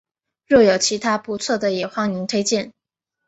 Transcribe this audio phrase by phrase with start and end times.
[0.47, 2.73] 若有其他不错的也欢迎推荐